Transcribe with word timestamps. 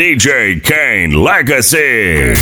DJ 0.00 0.64
Kaine 0.64 1.12
Legacy. 1.12 2.32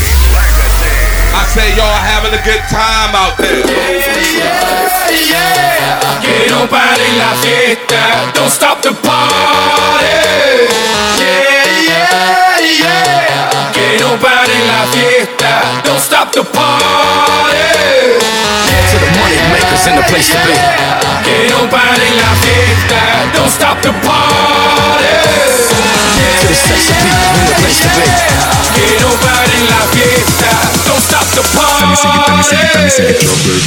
I 1.35 1.43
say 1.53 1.75
y'all 1.75 1.91
having 2.07 2.31
a 2.31 2.43
good 2.45 2.63
time 2.71 3.17
out 3.17 3.37
there. 3.37 3.67
Yeah, 3.67 5.11
yeah, 5.11 5.99
yeah. 5.99 6.23
Get 6.23 6.53
on 6.53 6.69
la 7.19 7.35
fiesta. 7.43 8.31
Don't 8.33 8.49
stop 8.49 8.81
the 8.81 8.93
party 9.03 10.98
don't 13.99 14.21
party 14.21 14.59
la 14.71 14.87
fiesta. 14.93 15.83
Don't 15.85 16.01
stop 16.01 16.33
the 16.33 16.45
party. 16.45 17.59
To 18.91 18.97
the 18.97 19.11
money 19.19 19.39
makers 19.53 19.87
in 19.87 19.97
the 19.97 20.03
place 20.09 20.31
to 20.31 20.39
be. 20.47 20.55
Que 21.27 21.49
nobody 21.51 22.09
la 22.23 22.31
fiesta. 22.43 23.01
Don't 23.35 23.51
stop 23.51 23.83
the 23.83 23.93
party. 24.07 25.15
To 26.41 26.47
the 26.47 26.55
sexy 26.55 26.93
people 27.03 27.31
in 27.39 27.45
the 27.51 27.55
place 27.61 27.81
to 27.83 27.89
be. 27.99 28.07
Que 28.75 28.87
nobody 29.03 29.59
la 29.67 29.83
fiesta. 29.93 30.51
Don't 30.87 31.03
stop 31.03 31.27
the 31.35 31.43
party. 31.55 31.83
Let 31.83 31.91
me 31.91 31.97
see 31.99 32.09
it, 32.09 32.23
let 32.27 32.37
me 32.39 32.43
see 32.43 32.57
it, 32.57 32.71
let 32.75 32.85
me 32.85 32.91
sing 32.91 33.09
it, 33.11 33.23
your 33.23 33.35
baby. 33.45 33.63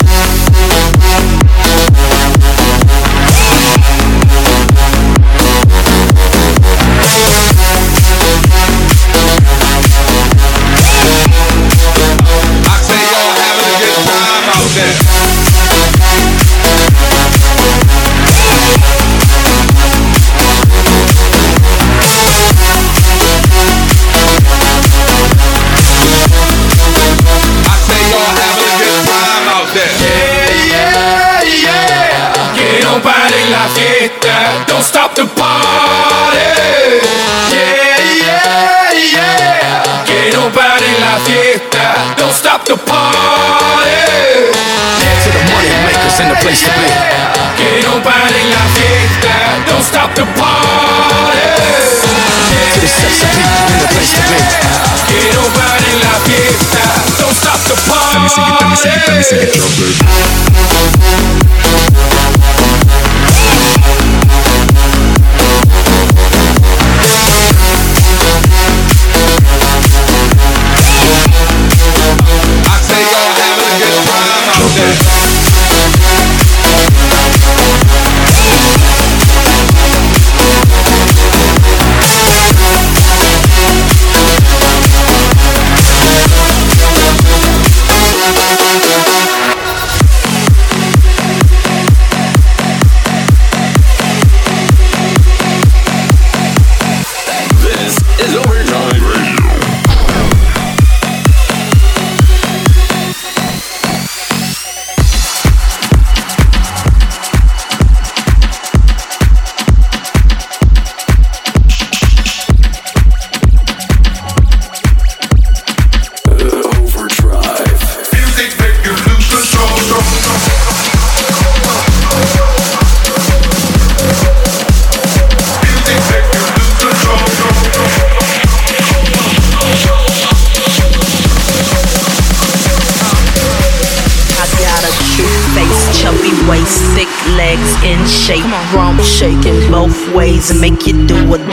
every 58.86 59.02
time 59.06 59.18
you 59.18 59.24
sing 59.24 59.40
it, 59.42 59.54
trouble. 59.54 59.92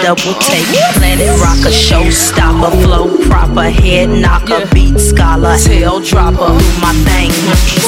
double 0.09 0.41
take. 0.41 0.65
Planet 0.95 1.29
rocker, 1.39 1.69
showstopper, 1.69 2.73
flow 2.83 3.15
proper, 3.29 3.69
head 3.69 4.09
knocker, 4.09 4.67
beat 4.73 4.99
scholar, 4.99 5.59
tail 5.59 6.01
dropper. 6.01 6.53
Who 6.57 6.81
my 6.81 6.95
thing? 7.05 7.31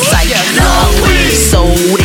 Psych, 0.04 0.28
love, 0.60 0.92
soul 1.32 1.99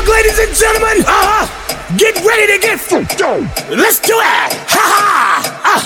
ladies 0.00 0.38
and 0.38 0.52
gentlemen. 0.56 1.04
Uh-huh. 1.04 1.44
Get 1.98 2.16
ready 2.24 2.46
to 2.48 2.58
get 2.58 2.80
funked. 2.80 3.20
Let's 3.68 4.00
do 4.00 4.16
it. 4.16 4.50
Ha 4.72 4.84
ha. 4.88 5.04
Ah. 5.60 5.76
Uh, 5.76 5.82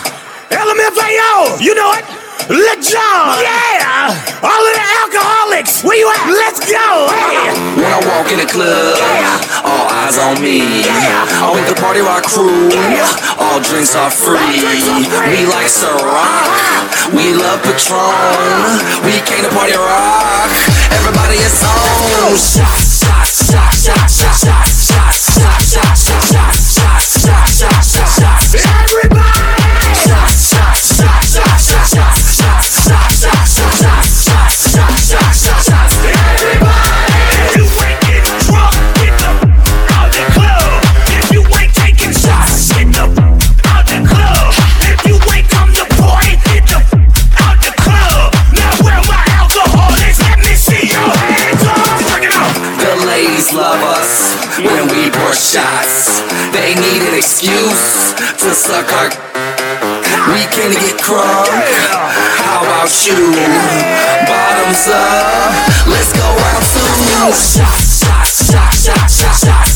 LMFAO. 0.55 1.59
You 1.59 1.75
know 1.75 1.91
it. 1.99 2.07
Let 2.47 2.79
Yeah. 2.87 4.15
All 4.39 4.63
of 4.63 4.75
the 4.79 4.87
alcoholics. 5.03 5.83
Where 5.83 5.99
you 5.99 6.07
at? 6.07 6.31
Let's 6.31 6.63
go. 6.63 7.11
Hey. 7.11 7.51
When 7.75 7.91
I 7.91 7.99
walk 8.07 8.31
in 8.31 8.39
the 8.39 8.47
club, 8.47 8.95
yeah. 9.03 9.67
all 9.67 9.91
eyes 9.91 10.15
on 10.15 10.39
me. 10.39 10.87
Yeah. 10.87 11.27
I'm 11.43 11.59
with 11.59 11.67
the 11.67 11.75
party 11.83 12.07
rock 12.07 12.23
crew. 12.23 12.71
Yeah. 12.71 13.43
All 13.43 13.59
drinks 13.59 13.99
are 13.99 14.15
free. 14.15 14.63
We 14.63 15.43
like 15.51 15.67
Ciroc. 15.67 16.07
Uh-huh. 16.07 17.11
We 17.19 17.35
love 17.35 17.59
Patron. 17.67 17.99
Uh-huh. 17.99 19.03
We 19.03 19.19
came 19.27 19.43
to 19.43 19.51
party 19.51 19.75
rock. 19.75 20.47
Everybody 20.95 21.43
is 21.43 21.59
on. 21.67 22.86
Shots, 23.37 23.85
shots, 23.85 24.17
shots, 24.17 24.41
shots, 24.41 24.87
shots, 24.87 25.75
shots, 25.75 26.01
shots, 26.01 26.73
shots, 26.73 27.59
shots, 27.59 27.93
shots. 27.93 28.17
Everybody. 28.17 28.36
To 60.67 60.73
get 60.73 60.99
crunk. 60.99 61.47
How 62.43 62.61
about 62.61 62.91
you? 63.07 63.15
Bottoms 64.27 64.89
up. 64.89 65.55
Let's 65.87 66.13
go 66.13 66.27
two. 66.75 66.83
Shots, 67.31 67.55
shots, 67.55 68.03
shots, 68.03 68.51
shots, 68.51 68.85
shots, 68.85 69.15
shots, 69.15 69.45
shots, 69.47 69.76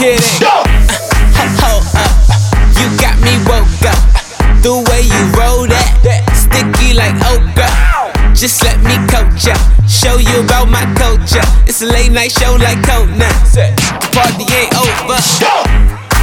Kid 0.00 0.16
it. 0.16 0.24
Hold 0.40 0.48
up. 0.48 0.64
Uh, 1.36 1.60
uh, 1.60 2.00
uh, 2.00 2.08
you 2.80 2.88
got 2.96 3.20
me 3.20 3.36
woke 3.44 3.68
up. 3.84 4.00
The 4.64 4.72
way 4.88 5.04
you 5.04 5.22
roll 5.36 5.68
that. 5.68 6.24
Sticky 6.32 6.96
like 6.96 7.12
okra. 7.28 7.68
Just 8.32 8.64
let 8.64 8.80
me 8.80 8.96
coach 9.12 9.44
ya. 9.44 9.52
Show 9.84 10.16
you 10.16 10.40
about 10.40 10.72
my 10.72 10.88
culture. 10.96 11.44
It's 11.68 11.84
a 11.84 11.86
late 11.92 12.16
night 12.16 12.32
show 12.32 12.56
like. 12.56 12.80
The 12.80 14.08
party 14.16 14.48
ain't 14.48 14.72
over. 14.80 15.20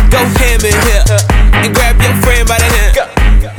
Go 0.09 0.25
ham 0.25 0.57
in 0.65 0.73
here. 0.73 1.05
And 1.61 1.69
grab 1.69 2.01
your 2.01 2.17
friend 2.25 2.49
by 2.49 2.57
the 2.57 2.69
hand. 2.81 2.97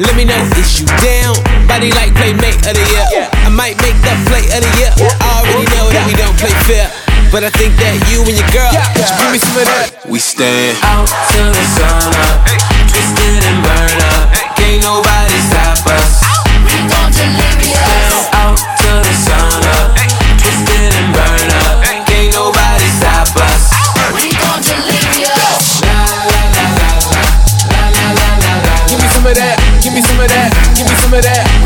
Let 0.02 0.18
me 0.18 0.26
know 0.26 0.38
is 0.58 0.82
you 0.82 0.86
down? 0.98 1.38
Body 1.70 1.94
like 1.94 2.10
playmate 2.18 2.58
of 2.66 2.74
the 2.74 2.82
year. 2.90 3.06
I 3.46 3.54
might 3.54 3.78
make 3.78 3.94
the 4.02 4.14
play 4.26 4.42
of 4.50 4.66
the 4.66 4.72
year. 4.82 4.87
But 7.38 7.46
but 7.46 7.54
I 7.54 7.58
think 7.62 7.78
that 7.78 7.94
you 8.10 8.18
and 8.26 8.34
your 8.34 8.50
girl 8.50 8.66
should 8.66 9.14
give 9.14 9.30
me 9.30 9.38
some 9.38 9.62
of 9.62 9.66
that. 9.70 9.94
We 10.10 10.18
stand. 10.18 10.74
Out 10.82 11.06
till 11.30 11.46
the 11.46 11.64
sun 11.78 12.10
up, 12.26 12.42
twisted 12.90 13.46
and 13.46 13.62
burn 13.62 13.98
up. 14.10 14.26
Can't 14.58 14.82
nobody 14.82 15.38
stop 15.46 15.86
us. 15.86 16.18
Stand 16.18 16.90
out 16.90 18.58
till 18.82 18.98
the 19.06 19.14
sun 19.22 19.54
up, 19.70 19.94
twisted 20.34 20.90
and 20.98 21.14
burn 21.14 21.46
up. 21.62 21.78
Can't 22.10 22.34
nobody 22.34 22.90
stop 22.98 23.30
us. 23.30 23.70
Give 28.90 28.98
me 28.98 29.06
some 29.14 29.30
of 29.30 29.38
that, 29.38 29.62
give 29.78 29.94
me 29.94 30.02
some 30.02 30.18
of 30.18 30.26
that, 30.26 30.50
give 30.74 30.90
me 30.90 30.94
some 30.98 31.14
of 31.14 31.22
that. 31.22 31.57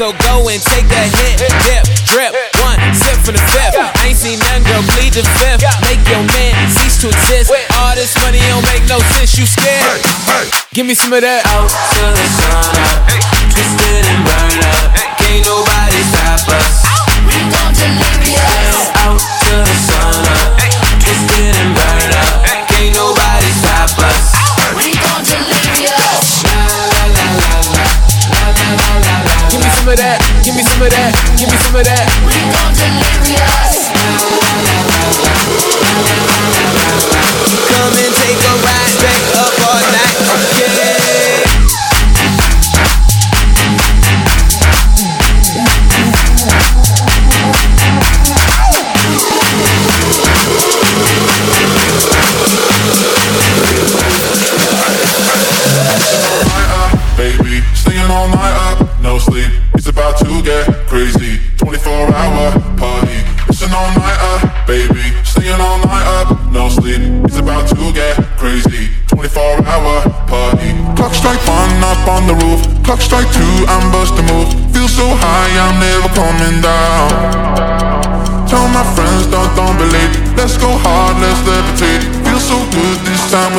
So 0.00 0.16
go 0.32 0.48
and 0.48 0.56
take 0.64 0.88
a 0.88 1.04
hit, 1.20 1.44
dip, 1.68 1.84
drip, 2.08 2.32
one 2.64 2.80
sip 2.96 3.20
from 3.20 3.36
the 3.36 3.44
fifth. 3.52 3.76
I 3.76 4.08
ain't 4.08 4.16
seen 4.16 4.40
none, 4.48 4.64
girl, 4.64 4.80
plead 4.96 5.12
the 5.12 5.20
fifth. 5.36 5.60
Make 5.84 6.00
your 6.08 6.24
man 6.24 6.56
cease 6.72 6.96
to 7.04 7.12
exist. 7.12 7.52
All 7.76 7.92
this 7.92 8.16
money 8.24 8.40
don't 8.48 8.64
make 8.72 8.80
no 8.88 8.96
sense, 9.12 9.36
you 9.36 9.44
scared? 9.44 10.00
Give 10.72 10.86
me 10.86 10.94
some 10.96 11.12
of 11.12 11.20
that. 11.20 11.44
Out 11.52 11.68
to 11.68 12.04
the 12.16 12.26
sun 12.32 12.48
uh, 12.48 12.96
up, 12.96 13.52
twisted 13.52 14.08
and 14.08 14.24
burn 14.24 14.64
up. 14.72 14.88
Can't 15.20 15.44
nobody 15.44 16.00
stop 16.08 16.48
us. 16.48 16.80
Out 17.60 17.76
to 17.76 18.69
of 29.90 29.98
that. 29.98 30.22
Give 30.44 30.54
me 30.54 30.62
some 30.62 30.82
of 30.82 30.90
that. 30.90 31.10
Give 31.34 31.50
me 31.50 31.58
some 31.58 31.74
of 31.74 31.82
that. 31.82 32.06
Come 33.34 33.49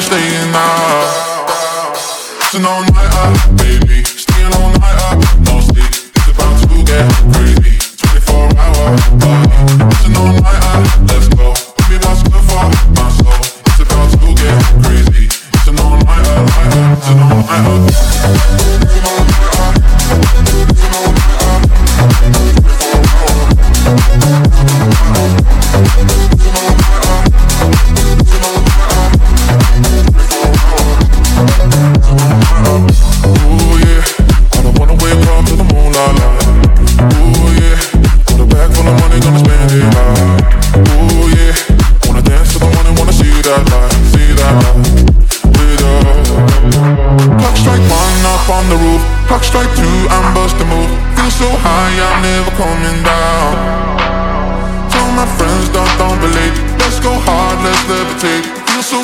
staying 0.01 0.53
out. 0.55 1.97
An 2.53 2.65
all 2.65 2.81
night 2.81 3.13
up, 3.23 3.57
baby. 3.57 3.90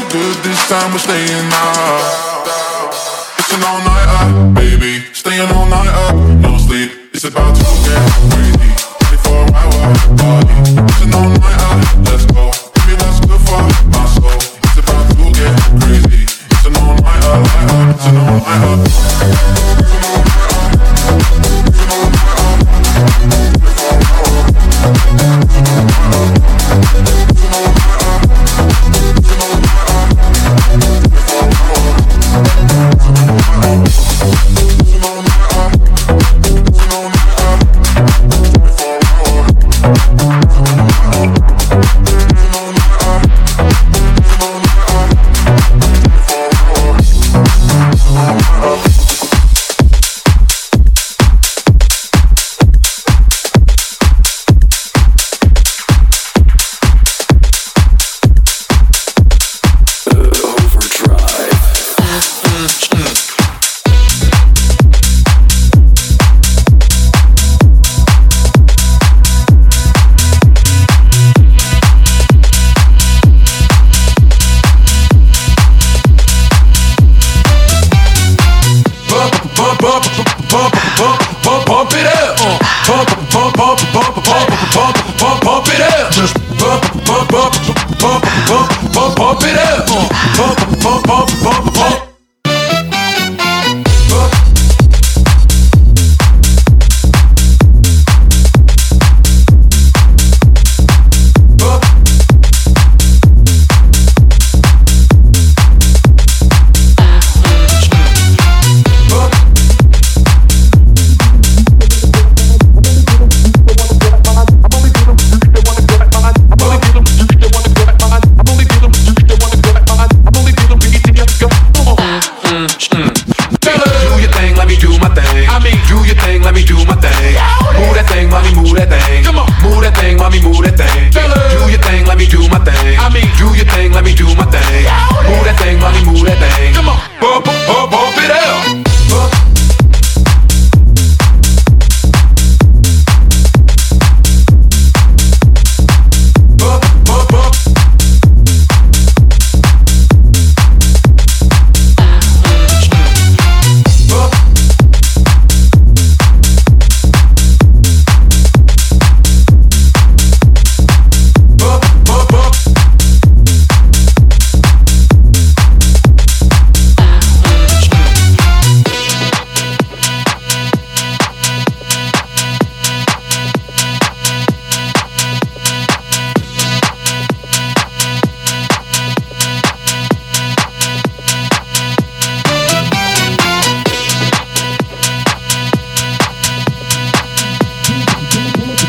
Good 0.09 0.37
this 0.43 0.59
time, 0.69 0.91
we're 0.91 0.99
staying 0.99 1.49
out. 1.53 2.45
It's 3.39 3.53
an 3.53 3.63
all 3.63 3.79
night 3.79 4.09
up, 4.19 4.55
baby. 4.55 5.05
Staying 5.13 5.49
all 5.51 5.65
night 5.65 5.87
up, 5.87 6.15
no 6.41 6.57
sleep. 6.57 6.91
It's 7.13 7.23
about 7.23 7.55
to 7.55 7.63
get 7.85 8.03
crazy. 8.31 8.71
24 9.17 9.33
hour 9.55 9.93
party. 10.17 10.55
It's 10.85 11.01
an 11.01 11.13
all 11.13 11.29
night 11.29 11.61
up, 11.69 11.79
let's 12.09 12.25
go. 12.25 12.51
Give 12.73 12.85
me 12.87 12.93
what's 13.01 13.19
good 13.25 13.41
for 13.47 13.63
my 13.93 14.05
soul. 14.13 14.37
It's 14.65 14.77
about 14.77 15.05
to 15.09 15.25
get 15.39 15.55
crazy. 15.81 16.23
It's 16.23 16.65
an 16.65 16.75
all 16.77 16.95
night 16.95 17.23
up, 17.23 17.43
night. 17.67 17.95
It's 17.95 18.05
an 18.05 18.17
all 18.17 18.39
night 18.39 19.16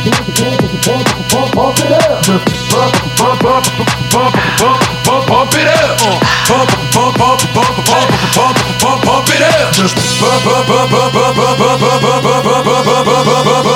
Bump, 0.09 0.25
bump, 3.19 3.45
bump, 3.45 4.33
bump, 4.59 4.81
bump, 5.05 5.27
bump 5.29 5.53
it 5.53 5.69
up. 5.69 6.01
Bump, 6.49 6.71
bump, 6.95 7.19
bump, 7.19 7.41
bump, 7.53 7.77
bump, 7.85 8.09
bump, 8.35 8.57
bump, 8.81 9.05
bump 9.05 9.29
it 9.29 9.43
up. 9.43 9.73
Just 9.75 9.97
bump, 10.19 10.45
bump, 10.45 10.69
bump, 10.69 10.91
bump, 10.91 11.13
bump, 11.13 11.37
bump, 11.37 11.49
bump, 11.49 11.85
bump, 11.89 12.01
bump, 12.01 12.25
bump, 12.25 12.55
bump, 12.55 12.65
bump, 12.65 13.05
bump, 13.05 13.05
bump, 13.05 13.19
bump, 13.19 13.69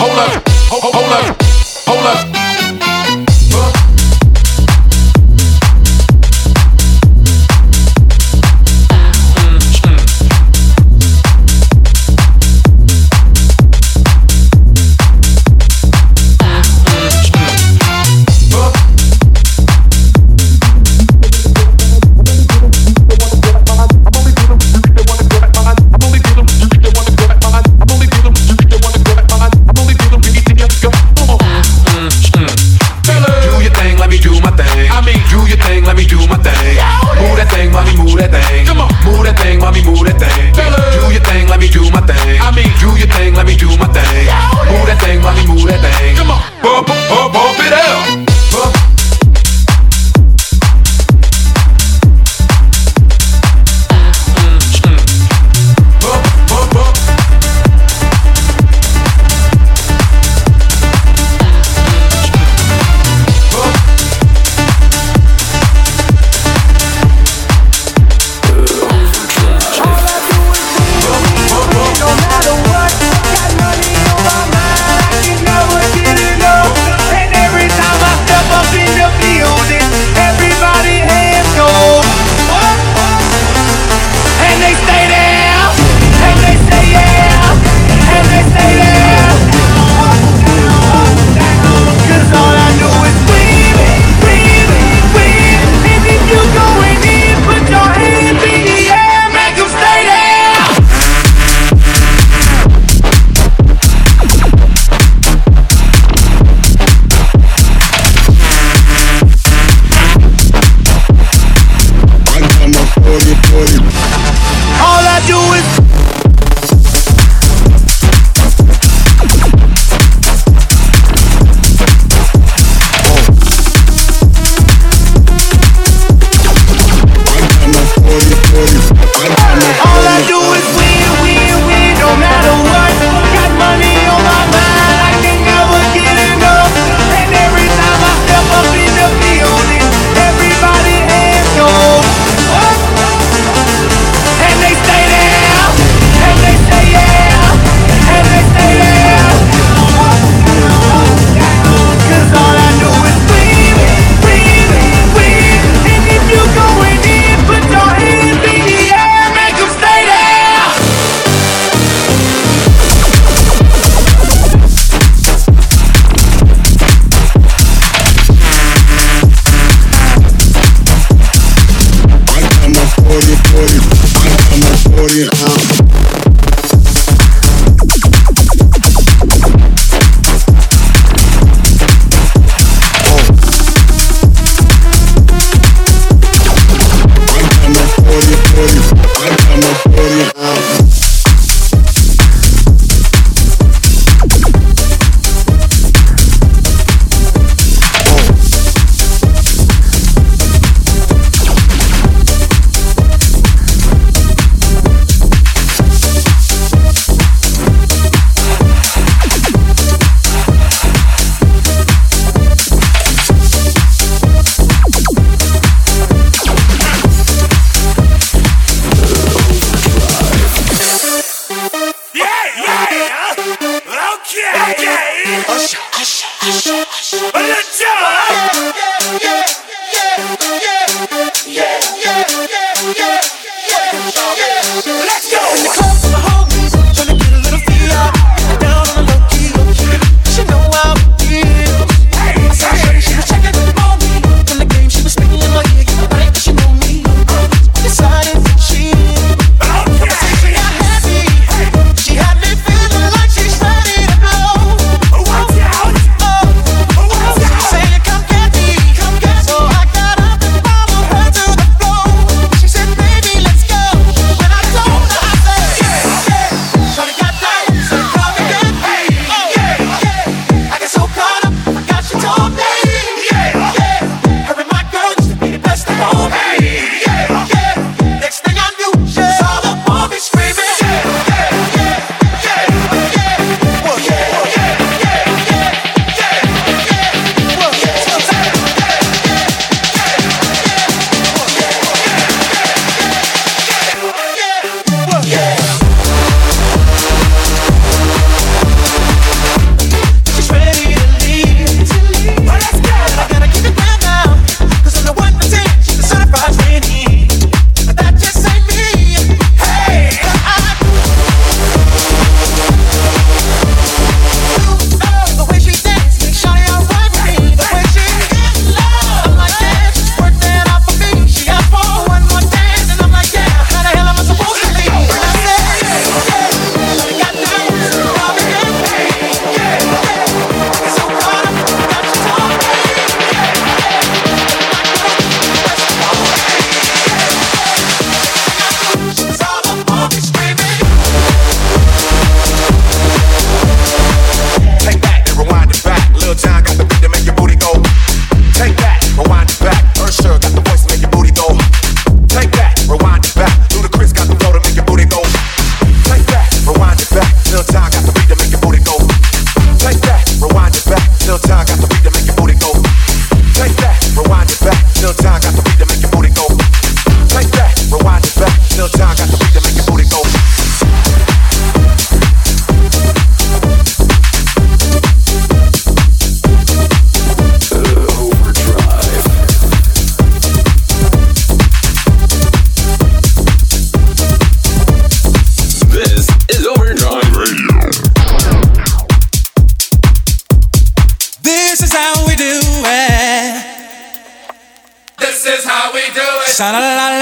Hold 0.00 0.18
up, 0.18 0.48
hold 0.70 0.94
hold 0.94 1.12
up, 1.12 1.26
hold 1.26 1.43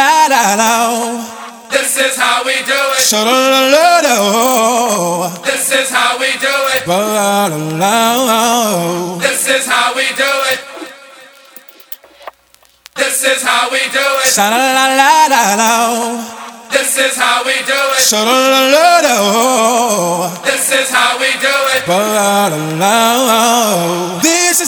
Sha 0.02 0.26
la 0.26 0.42
la 0.58 0.70
This 1.70 1.96
is 1.96 2.16
how 2.16 2.42
we 2.44 2.54
do 2.66 2.80
it. 2.98 3.02
So 3.10 3.22
la 3.24 3.60
la 3.74 4.00
la. 4.02 4.16
This 5.46 5.70
is 5.70 5.90
how 5.94 6.18
we 6.18 6.30
do 6.42 6.54
it. 6.74 6.82
Sha 6.90 6.98
la 7.14 7.38
la 7.78 9.18
This 9.22 9.46
is 9.46 9.64
how 9.72 9.94
we 9.94 10.06
do 10.22 10.32
it. 10.52 10.60
This 12.96 13.22
is 13.30 13.42
how 13.46 13.70
we 13.70 13.82
do 13.94 14.06
it. 14.24 14.30
Sa 14.36 14.50
la 14.50 14.58
la. 15.60 15.70
This 16.74 16.98
is 16.98 17.14
how 17.16 17.44
we 17.46 17.54
do 17.62 17.80
it. 17.94 18.12
La 18.12 18.22
la 18.26 18.62
la. 18.74 19.16
This 20.42 20.66
is 20.80 20.90
how 20.90 21.14
we. 21.22 21.30
Do 21.46 21.56
it. 21.76 21.86
La 21.86 22.48
la 22.50 22.98
la. 23.28 24.18
This 24.20 24.58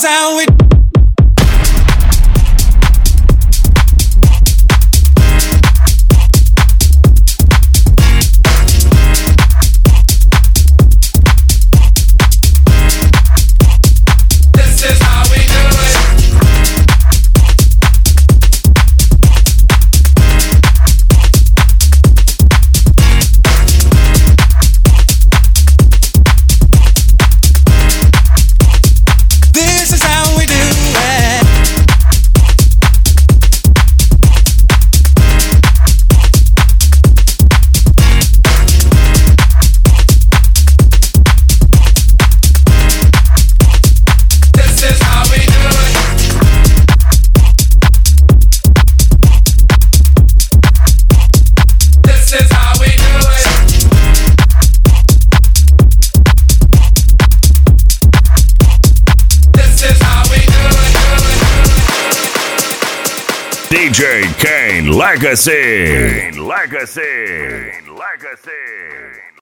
Legacy. 65.46 66.40
Legacy. 66.40 67.90
Legacy. 67.90 68.73